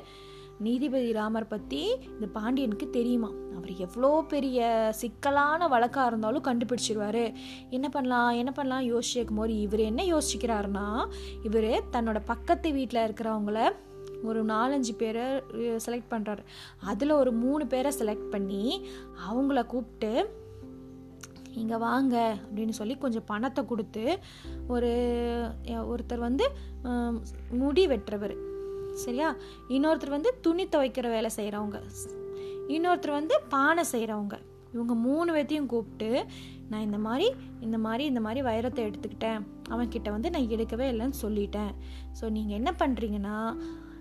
[0.66, 1.82] நீதிபதி ராமர் பற்றி
[2.14, 3.30] இந்த பாண்டியனுக்கு தெரியுமா?
[3.58, 4.60] அவர் எவ்வளோ பெரிய
[5.02, 7.24] சிக்கலான வழக்காக இருந்தாலும் கண்டுபிடிச்சிருவார்.
[7.70, 10.88] என்ன பண்ணலாம் என்ன பண்ணலாம் யோசிச்சிருக்கும் போது இவர் என்ன யோசிக்கிறாருன்னா
[11.50, 13.62] இவர் தன்னோட பக்கத்து வீட்டில் இருக்கிறவங்கள
[14.30, 15.26] ஒரு நாலஞ்சு பேரை
[15.86, 16.44] செலக்ட் பண்ணுறாரு
[16.92, 18.64] அதில் ஒரு மூணு பேரை செலக்ட் பண்ணி
[19.30, 20.12] அவங்கள கூப்பிட்டு
[21.62, 24.04] இங்கே வாங்க அப்படின்னு சொல்லி கொஞ்சம் பணத்தை கொடுத்து
[24.68, 24.92] ஒரு
[25.94, 26.46] ஒருத்தர் வந்து
[27.62, 28.36] முடி வெட்டுறவர்.
[29.04, 29.30] சரியா?
[29.68, 31.80] இன்னொருத்தர் வந்து துணி துவைக்கிற வேலை செய்கிறவங்க
[32.76, 34.38] இன்னொருத்தர் வந்து பானை செய்கிறவங்க
[34.74, 36.26] இவங்க மூணு பேர்த்தையும் கூப்பிட்டு
[36.70, 37.28] நான் இந்த மாதிரி
[37.60, 39.40] இந்த மாதிரி இந்த மாதிரி வைரத்தை எடுத்துக்கிட்டேன்.
[39.70, 41.72] அவன்கிட்ட வந்து நான் எடுக்கவே இல்லைன்னு சொல்லிட்டேன்.
[42.20, 43.38] ஸோ நீங்கள் என்ன பண்ணுறீங்கன்னா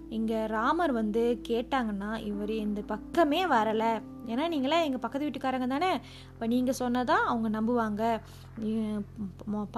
[0.08, 3.92] இங்கே ராமர் வந்து கேட்டாங்கன்னா இவர் இந்த பக்கமே வரலை.
[4.32, 5.90] ஏன்னா நீங்களாம் எங்கள் பக்கத்து வீட்டுக்காரங்க தானே?
[6.32, 8.04] இப்போ நீங்கள் சொன்னதான் அவங்க நம்புவாங்க.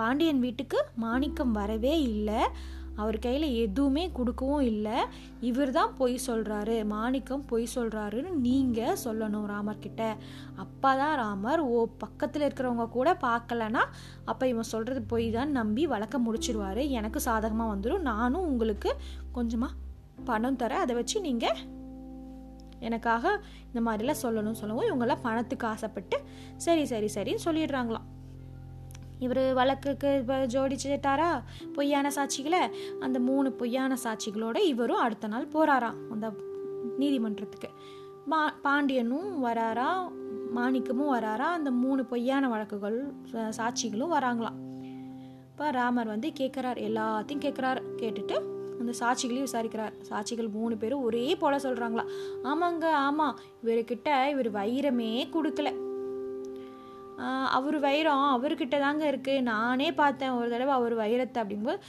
[0.00, 2.42] பாண்டியன் வீட்டுக்கு மாணிக்கம் வரவே இல்லை.
[3.02, 4.96] அவர் கையில் எதுவுமே கொடுக்கவும் இல்லை.
[5.48, 10.02] இவர் தான் பொய் சொல்கிறாரு மாணிக்கம் பொய் சொல்கிறாருன்னு நீங்கள் சொல்லணும் ராமர்கிட்ட.
[10.64, 11.62] அப்பா தான் ராமர்.
[11.74, 13.84] ஓ பக்கத்தில் இருக்கிறவங்க கூட பார்க்கலன்னா
[14.30, 16.82] அப்போ இவன் சொல்கிறது பொய் தான் நம்பி வழக்க முடிச்சிருவார்.
[17.00, 18.92] எனக்கு சாதகமாக வந்துடும் நானும் உங்களுக்கு
[19.38, 19.78] கொஞ்சமாக
[20.30, 20.84] பணம் தரேன்.
[20.86, 21.60] அதை வச்சு நீங்கள்
[22.80, 23.40] எனக்காக
[23.72, 26.18] இந்த மாதிரிலாம் சொல்லணும் சொல்லவும் இவங்கெல்லாம் பணத்துக்கு ஆசைப்பட்டு
[26.56, 28.06] சரி சரி சரின்னு சொல்லிடுறாங்களாம்.
[29.18, 31.42] இவர் வழக்குக்கு இப்போ ஜோடிச்சுட்டாரா
[31.74, 32.70] பொய்யான சாட்சிகளை?
[33.00, 36.32] அந்த மூணு பொய்யான சாட்சிகளோட இவரும் அடுத்த நாள் போகிறாராம் அந்த
[36.98, 37.70] நீதிமன்றத்துக்கு.
[38.26, 39.90] மா பாண்டியனும் வராரா?
[40.56, 41.48] மாணிக்கமும் வராரா?
[41.58, 44.58] அந்த மூணு பொய்யான வழக்குகள் சாட்சிகளும் வராங்களாம்.
[45.50, 48.36] இப்போ ராமர் வந்து கேட்குறார் எல்லாத்தையும் கேட்குறாரு கேட்டுட்டு
[48.80, 49.94] அந்த சாட்சிகளையும் விசாரிக்கிறார்.
[50.10, 52.06] சாட்சிகள் மூணு பேரும் ஒரே போல சொல்கிறாங்களா
[52.52, 55.70] ஆமாங்க ஆமாம் இவர்கிட்ட இவர் வைரமே கொடுக்கல.
[57.56, 61.80] அவர் வைரம் அவர்கிட்ட தாங்க இருக்குது நானே பார்த்தேன் ஒரு தடவை அவர் வைரத்தை அப்படிங்கும்போது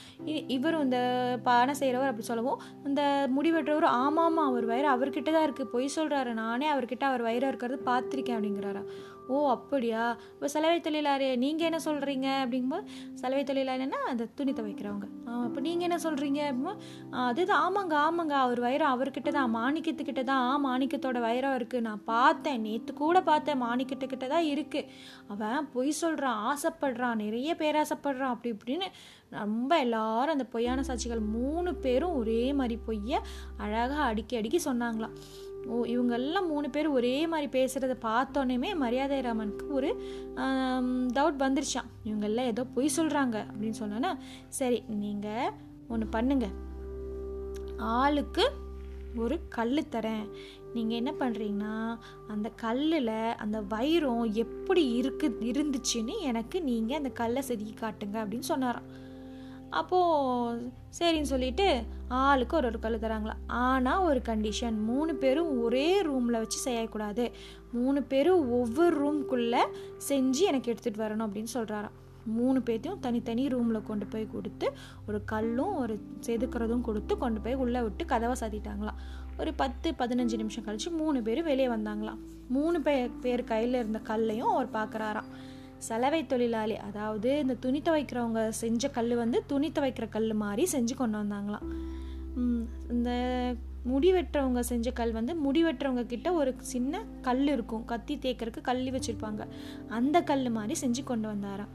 [0.56, 1.00] இவர் இந்த
[1.46, 3.02] பணம் செய்கிறவர் அப்படி சொல்லவும் இந்த
[3.36, 8.38] முடிவெற்றவர் ஆமாம் அவர் வைரம் அவர்கிட்ட தான் இருக்குது பொய் சொல்கிறாரு நானே அவர்கிட்ட அவர் வைரம் இருக்கிறது பார்த்துருக்கேன்
[8.38, 8.84] அப்படிங்கிறாரா.
[9.34, 10.04] ஓ அப்படியா?
[10.34, 12.86] இப்போ சலவை தொழிலாளி நீங்கள் என்ன சொல்கிறீங்க அப்படிங்கும்போது
[13.22, 15.08] சலவை தொழிலாளின்னா அந்த துணி துவைக்கிறவங்க.
[15.46, 18.36] அப்போ நீங்கள் என்ன சொல்கிறீங்க அப்படிங்கும்போது அதுதான் ஆமாங்க ஆமாங்க.
[18.46, 24.28] அவர் வைரம் அவர்கிட்ட தான் மாணிக்கத்துக்கிட்ட தான் மாணிக்கத்தோட வைரம் இருக்குது நான் பார்த்தேன் நேற்று கூட பார்த்தேன் மாணிக்கத்துக்கிட்ட
[24.36, 24.90] தான் இருக்குது
[25.34, 28.90] அவன் பொய் சொல்கிறான் ஆசைப்படுறான் நிறைய பேராசைப்படுறான் அப்படி இப்படின்னு
[29.40, 33.20] ரொம்ப எல்லாரும் அந்த பொய்யான சாட்சிகள் மூணு பேரும் ஒரே மாதிரி பொய்யை
[33.66, 35.16] அழகாக அடிக்கி அடிக்கி சொன்னாங்களாம்.
[35.68, 39.90] ஓ இவங்கெல்லாம் மூணு பேர் ஒரே மாதிரி பேசுகிறத பார்த்தோன்னே மரியாதை ராமனுக்கு ஒரு
[41.18, 44.12] டவுட் வந்துருச்சான் இவங்கெல்லாம் ஏதோ பொய் சொல்கிறாங்க அப்படின்னு சொன்னோன்னா
[44.48, 45.52] சரி நீங்கள்
[45.88, 46.48] ஒன்று பண்ணுங்க.
[47.78, 48.46] ஆளுக்கு
[49.16, 50.26] ஒரு கல் தரேன்.
[50.74, 51.98] நீங்கள் என்ன பண்ணுறீங்கன்னா
[52.28, 59.01] அந்த கல்லில் அந்த வைரம் எப்படி இருக்கு இருந்துச்சுன்னு எனக்கு நீங்கள் அந்த கல்லை செதுக்கி காட்டுங்க அப்படின்னு சொன்னாராம்.
[59.80, 61.68] அப்போது சரின்னு சொல்லிட்டு
[62.08, 63.36] ஆளுக்கு ஒரு ஒரு கல் தராங்களா?
[63.48, 67.26] ஆனால் ஒரு கண்டிஷன் மூணு பேரும் ஒரே ரூமில் வச்சு செய்யக்கூடாது.
[67.72, 69.64] மூணு பேரும் ஒவ்வொரு ரூம்குள்ளே
[70.10, 74.68] செஞ்சு எனக்கு எடுத்துகிட்டு வரணும் அப்படின்னு சொல்கிறாராம் மூணு பேர்த்தையும் தனித்தனி ரூமில் கொண்டு போய் கொடுத்து
[75.08, 75.94] ஒரு கல்லும் ஒரு
[76.26, 79.00] செதுக்கிறதும் கொடுத்து கொண்டு போய் உள்ளே விட்டு கதவை சாத்திட்டாங்களாம்.
[79.40, 82.20] ஒரு பத்து பதினஞ்சு நிமிஷம் கழித்து மூணு பேர் வெளியே வந்தாங்களாம்.
[82.50, 85.30] மூணு பேர் பேர் கையில் இருந்த கல்லையும் அவர் பார்க்குறாராம்
[85.88, 91.18] சலவை தொழிலாளி அதாவது இந்த துணி துவைக்கிறவங்க செஞ்ச கல் வந்து துணி துவைக்கிற கல் மாதிரி செஞ்சு கொண்டு
[91.22, 91.68] வந்தாங்களாம்.
[92.96, 93.12] இந்த
[93.92, 97.86] முடி வெட்டுறவங்க செஞ்ச கல் வந்து முடி வெட்டுறவங்க கிட்ட ஒரு சின்ன கல் இருக்கும்.
[97.92, 99.44] கத்தி தேக்கிறதுக்கு கல் வச்சுருப்பாங்க.
[100.00, 101.72] அந்த கல் மாதிரி செஞ்சு கொண்டு வந்தாராம்.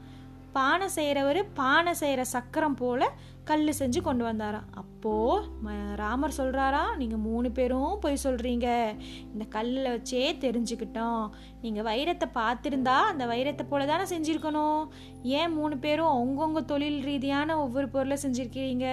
[0.55, 3.07] பானை செய்கிறவர் பானை செய்கிற சக்கரம் போல்
[3.49, 4.67] கல் செஞ்சு கொண்டு வந்தாராம்.
[4.81, 8.67] அப்போது ராமர் சொல்கிறாரா நீங்கள் மூணு பேரும் போய் சொல்கிறீங்க
[9.33, 11.23] இந்த கல்லில் வச்சே தெரிஞ்சுக்கிட்டோம்.
[11.63, 14.81] நீங்கள் வைரத்தை பார்த்துருந்தா அந்த வைரத்தை போல தானே செஞ்சுருக்கணும்.
[15.39, 18.87] ஏன் மூணு பேரும் அவங்கவுங்க தொழில் ரீதியான ஒவ்வொரு பொருளை செஞ்சுருக்கிறீங்க?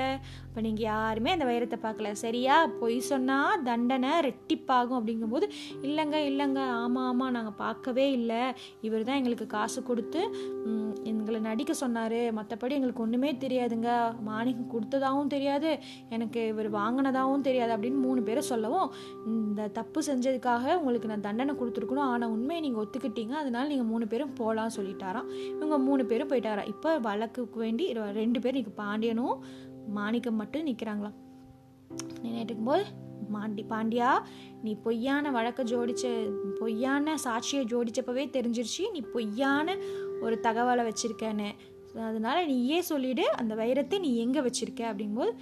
[0.55, 2.09] இப்போ நீங்கள் யாருமே அந்த வைரத்தை பார்க்கல.
[2.21, 2.57] சரியா?
[2.81, 5.47] பொய் சொன்னால் தண்டனை ரெட்டிப்பாகும் அப்படிங்கும்போது
[5.87, 8.43] இல்லைங்க இல்லைங்க ஆமாம் ஆமாம் நாங்கள் பார்க்கவே இல்லை.
[8.88, 10.21] இவர் தான் எங்களுக்கு காசு கொடுத்து
[11.12, 12.17] எங்களை நடிக்க சொன்னார்.
[12.38, 13.88] மற்றபடி எங்களுக்கு ஒன்றுமே தெரியாதுங்க.
[14.29, 15.73] மாணிக்கம் கொடுத்ததாகவும் தெரியாது.
[16.17, 17.75] எனக்கு இவர் வாங்கினதாகவும் தெரியாது.
[17.77, 18.88] அப்படின்னு மூணு பேரை சொல்லவும்
[19.33, 22.07] இந்த தப்பு செஞ்சதுக்காக உங்களுக்கு நான் தண்டனை கொடுத்துருக்கணும்.
[22.12, 23.37] ஆனால் உண்மையை நீங்கள் ஒத்துக்கிட்டீங்க.
[23.43, 25.29] அதனால நீங்கள் மூணு பேரும் போகலான்னு சொல்லிட்டாராம்.
[25.57, 27.87] இவங்க மூணு பேரும் போயிட்டாரா இப்போ வழக்குக்கு வேண்டி
[28.23, 29.37] ரெண்டு பேர் இன்றைக்கி பாண்டியனும்
[29.99, 31.18] மாணிக்கம் மட்டும் நிற்கிறாங்களாம்
[32.25, 32.85] நினைட்டுக்கும் போது
[33.35, 34.11] மாண்டி பாண்டியா
[34.64, 36.05] நீ பொய்யான வழக்கை ஜோடிச்ச
[36.61, 38.85] பொய்யான சாட்சியை ஜோடிச்சப்பவே தெரிஞ்சிருச்சு.
[38.94, 39.77] நீ பொய்யான
[40.25, 41.49] ஒரு தகவலை வச்சுருக்கேன்னு.
[42.09, 44.83] அதனால நீயே சொல்லிவிடு அந்த வைரத்தை நீ எங்கே வச்சுருக்க?
[44.92, 45.35] அப்படிங்கும்போது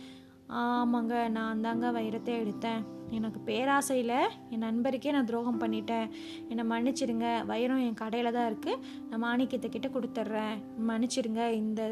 [0.61, 2.83] ஆமாங்க நான் தாங்க வைரத்தை எடுத்தேன்.
[3.17, 4.17] எனக்கு பேராசையில்
[4.53, 6.09] என் நண்பருக்கே நான் துரோகம் பண்ணிட்டேன்.
[6.51, 7.29] என்னை மன்னிச்சிடுங்க.
[7.51, 10.57] வைரம் என் கடையில் தான் இருக்குது நான் மாணிக்கத்தை கிட்டே கொடுத்துட்றேன்.
[10.91, 11.45] மன்னிச்சிடுங்க.
[11.63, 11.83] இந்த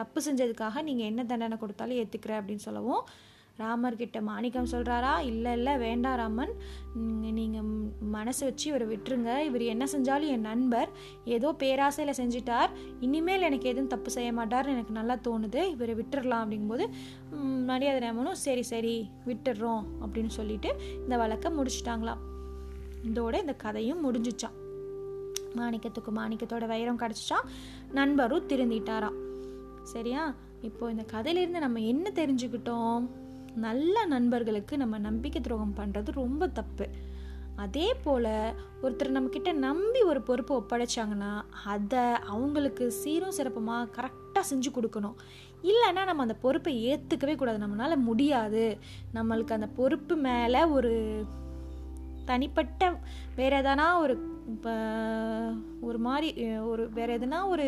[0.00, 3.04] தப்பு செஞ்சதுக்காக நீங்கள் என்ன தண்டனை கொடுத்தாலும் ஏற்றுக்கிறேன் அப்படின்னு சொல்லவும்
[3.60, 6.52] ராமர்கிட்ட மாணிக்கம் சொல்கிறாரா இல்லை இல்லை வேண்டாம் ராமன்.
[7.36, 7.68] நீங்கள்
[8.14, 9.30] மனசு வச்சு இவரை விட்டுருங்க.
[9.48, 10.90] இவர் என்ன செஞ்சாலும் என் நண்பர்.
[11.36, 12.70] ஏதோ பேராசையில் செஞ்சிட்டார்.
[13.06, 15.60] இனிமேல் எனக்கு எதுவும் தப்பு செய்ய மாட்டார்னு எனக்கு நல்லா தோணுது.
[15.74, 16.86] இவரை விட்டுடலாம் அப்படிங்கும்போது
[17.70, 18.96] மரியாதை ராமனும் சரி சரி
[19.28, 20.72] விட்டுடுறோம் அப்படின்னு சொல்லிட்டு
[21.04, 22.24] இந்த வழக்கை முடிச்சிட்டாங்களாம்.
[23.10, 24.58] இதோட இந்த கதையும் முடிஞ்சிச்சான்
[25.60, 27.46] மாணிக்கத்துக்கு மாணிக்கத்தோட வைரம் கிடச்சிச்சான்
[27.98, 29.18] நண்பரும் திருந்திட்டாராம்.
[29.84, 30.34] சரியா?
[30.62, 33.08] இப்போ இந்த கதையிலேருந்து நம்ம என்ன தெரிஞ்சுக்கிட்டோம்?
[33.54, 36.88] நல்ல நண்பர்களுக்கு நம்ம நம்பிக்கை துரோகம் பண்ணுறது ரொம்ப தப்பு.
[37.56, 45.14] அதே போல் ஒருத்தர் நம்மக்கிட்ட நம்பி ஒரு பொறுப்பை ஒப்படைச்சாங்கன்னா அதை அவங்களுக்கு சீரும் சிறப்புமாக கரெக்டாக செஞ்சு கொடுக்கணும்.
[45.62, 47.66] இல்லைன்னா நம்ம அந்த பொறுப்பை ஏற்றுக்கவே கூடாது.
[47.66, 48.78] நம்மளால் முடியாது.
[49.14, 51.24] நம்மளுக்கு அந்த பொறுப்பு மேலே ஒரு
[52.24, 52.94] தனிப்பட்ட
[53.36, 54.72] வேறு எதனா ஒரு இப்போ
[55.88, 56.28] ஒரு மாதிரி
[56.70, 57.66] ஒரு வேறு எதுனா ஒரு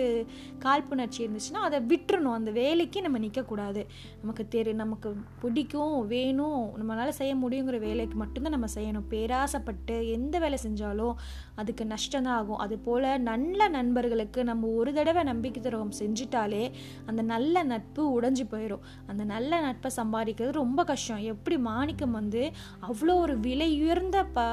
[0.64, 2.36] காழ்ப்புணர்ச்சி இருந்துச்சுன்னா அதை விட்டுறணும்.
[2.38, 3.82] அந்த வேலைக்கு நம்ம நிற்கக்கூடாது
[4.20, 5.10] நமக்கு தெரு நமக்கு
[5.42, 9.06] பிடிக்கும் வேணும் நம்மளால் செய்ய முடியுங்கிற வேலைக்கு மட்டும்தான் நம்ம செய்யணும்.
[9.12, 11.14] பேராசைப்பட்டு எந்த வேலை செஞ்சாலும்
[11.54, 12.60] அதுக்கு நஷ்டம்தான் ஆகும்.
[12.66, 16.64] அது போல் நல்ல நண்பர்களுக்கு நம்ம ஒரு தடவை நம்பிக்கை துரோகம் செஞ்சுட்டாலே
[17.06, 21.24] அந்த நல்ல நட்பு உடைஞ்சு போயிடும் அந்த நல்ல நட்பை சம்பாதிக்கிறது ரொம்ப கஷ்டம்.
[21.34, 22.44] எப்படி மாணிக்கம் வந்து
[22.90, 24.48] அவ்வளோ ஒரு விலை உயர்ந்த ப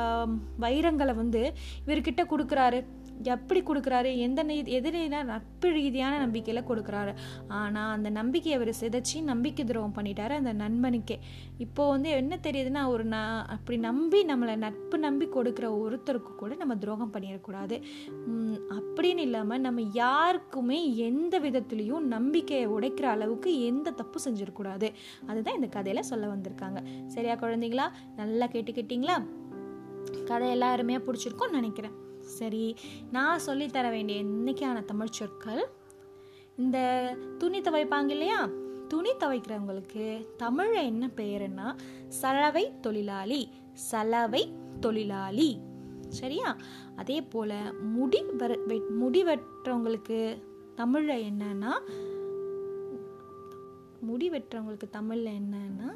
[0.65, 1.43] வைரங்களை வந்து
[1.85, 2.81] இவர்கிட்ட கிட்ட கொடுக்குறாரு.
[3.23, 4.17] எப்படி கொடுக்குறாரு?
[4.17, 7.13] எந்த எதிரினா நட்பு ரீதியான நம்பிக்கையில் கொடுக்குறாரு.
[7.47, 11.17] ஆனால் அந்த நம்பிக்கையை அவர் சிதைச்சி நம்பிக்கை துரோகம் பண்ணிட்டாரு அந்த நண்பனுக்கே.
[11.57, 13.15] இப்போ வந்து என்ன தெரியுதுன்னா ஒரு ந
[13.55, 17.81] அப்படி நம்பி நம்மளை நட்பு நம்பி கொடுக்குற ஒருத்தருக்கு கூட நம்ம துரோகம் பண்ணிடக்கூடாது.
[18.77, 24.89] அப்படின்னு இல்லாமல் நம்ம யாருக்குமே எந்த விதத்துலேயும் நம்பிக்கையை உடைக்கிற அளவுக்கு எந்த தப்பு செஞ்சிடக்கூடாது.
[25.27, 26.81] அதுதான் இந்த கதையில் சொல்ல வந்திருக்காங்க.
[27.07, 29.17] சரியா குழந்தைங்களா நல்லா கேட்டுக்கிட்டீங்களா?
[30.25, 32.01] கதை எல்லாருமே பிடிச்சிருக்கும்னு நினைக்கிறேன்.
[32.23, 32.75] சரி
[33.11, 35.67] நான் சொல்லித்தர வேண்டிய இன்னைக்கான தமிழ் சொற்கள்.
[36.57, 36.77] இந்த
[37.37, 38.49] துணி துவைப்பாங்க இல்லையா?
[38.87, 41.75] துணி துவைக்கிறவங்களுக்கு தமிழில் என்ன பெயருன்னா
[42.07, 45.59] சலவை தொழிலாளி சலவை தொழிலாளி.
[46.09, 46.57] சரியா?
[46.95, 48.59] அதே போல் முடி வர
[48.89, 50.43] முடி வெட்டுறவங்களுக்கு
[50.75, 51.71] தமிழில் என்னன்னா
[54.01, 55.93] முடி வெட்டுறவங்களுக்கு தமிழில் என்னன்னா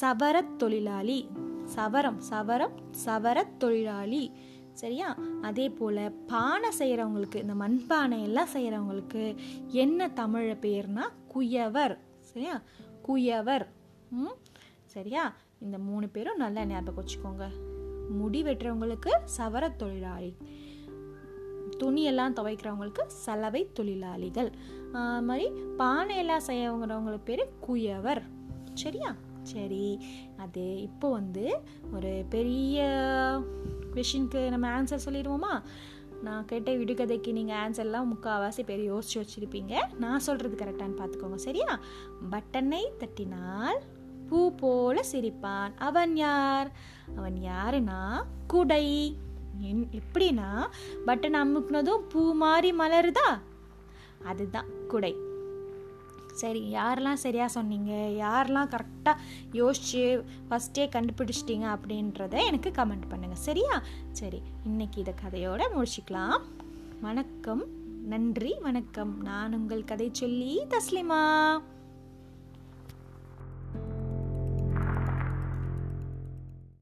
[0.00, 1.28] சவரத் தொழிலாளி.
[1.68, 2.72] சவரம் சவரம்
[3.06, 4.32] சவர தொழிலாளி.
[4.72, 5.18] சரியா?
[5.42, 11.02] அதே போல் பானை செய்கிறவங்களுக்கு இந்த மண்பானை எல்லாம் செய்கிறவங்களுக்கு என்ன தமிழ பேர்னா
[11.34, 11.98] குயவர்.
[12.20, 12.60] சரியா?
[13.08, 13.66] குயவர்.
[14.10, 14.36] ம்?
[14.84, 15.34] சரியா?
[15.58, 17.46] இந்த மூணு பேரும் நல்லா ஞாபகம் வச்சுக்கோங்க.
[18.08, 20.36] முடி வெட்டுறவங்களுக்கு சவர தொழிலாளி.
[21.78, 24.50] துணியெல்லாம் துவைக்கிறவங்களுக்கு சலவை தொழிலாளிகள்.
[25.22, 28.22] மாதிரி பானையெல்லாம் செய்யவங்கிறவங்களுக்கு பேர் குயவர்.
[28.74, 29.14] சரியா?
[29.48, 30.00] சரி
[30.36, 31.44] அது இப்போ வந்து
[31.94, 32.82] ஒரு பெரிய
[33.94, 35.54] கொஷினுக்கு நம்ம ஆன்சர் சொல்லிடுவோமா?
[36.22, 39.74] நான் கேட்ட விடுகதைக்கு நீங்கள் ஆன்சர்லாம் முக்கால்வாசி பேர் யோசிச்சு வச்சுருப்பீங்க.
[39.98, 41.80] நான் சொல்கிறது கரெக்டானு பார்த்துக்கோங்க சரியா?
[42.30, 43.78] பட்டனை தட்டினால்
[44.28, 45.72] பூ போல சிரிப்பான்.
[45.78, 46.72] அவன் யார்?
[47.16, 48.22] அவன் யாருன்னா?
[48.46, 49.16] குடை.
[49.58, 50.66] என் எப்படின்னா
[51.06, 53.30] பட்டன் அமுக்குனதும் பூ மாதிரி மலருதா?
[54.24, 55.16] அதுதான் குடை.
[56.38, 57.92] சரி யாரெல்லாம் சரியாக சொன்னீங்க?
[58.24, 59.20] யாரெல்லாம் கரெக்டாக
[59.52, 60.02] யோசிச்சு
[60.48, 63.74] ஃபஸ்ட்டே கண்டுபிடிச்சிட்டிங்க அப்படின்றத எனக்கு கமெண்ட் பண்ணுங்கள் சரியா?
[64.12, 66.38] சரி இன்னைக்கு இதை கதையோட முடிச்சுக்கலாம்.
[67.00, 67.64] வணக்கம்.
[68.04, 68.52] நன்றி.
[68.62, 69.12] வணக்கம்.
[69.22, 71.22] நான் உங்கள் கதை சொல்லி தஸ்லிமா.